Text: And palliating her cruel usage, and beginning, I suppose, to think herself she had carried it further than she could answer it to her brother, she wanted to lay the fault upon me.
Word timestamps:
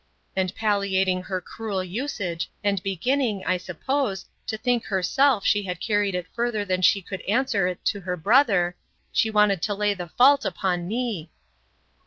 And 0.35 0.55
palliating 0.55 1.21
her 1.25 1.39
cruel 1.39 1.83
usage, 1.83 2.49
and 2.63 2.81
beginning, 2.81 3.43
I 3.45 3.57
suppose, 3.57 4.25
to 4.47 4.57
think 4.57 4.85
herself 4.85 5.45
she 5.45 5.61
had 5.61 5.79
carried 5.79 6.15
it 6.15 6.25
further 6.33 6.65
than 6.65 6.81
she 6.81 7.03
could 7.03 7.21
answer 7.27 7.67
it 7.67 7.85
to 7.85 7.99
her 7.99 8.17
brother, 8.17 8.75
she 9.11 9.29
wanted 9.29 9.61
to 9.61 9.75
lay 9.75 9.93
the 9.93 10.09
fault 10.09 10.43
upon 10.43 10.87
me. 10.87 11.29